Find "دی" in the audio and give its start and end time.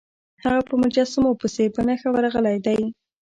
2.65-2.79